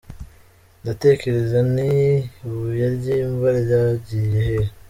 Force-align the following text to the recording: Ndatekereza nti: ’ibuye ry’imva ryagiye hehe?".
Ndatekereza 0.81 1.57
nti: 1.73 1.91
’ibuye 2.43 2.85
ry’imva 2.95 3.47
ryagiye 3.61 4.41
hehe?". 4.47 4.67